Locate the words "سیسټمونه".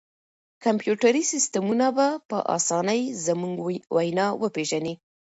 1.31-1.87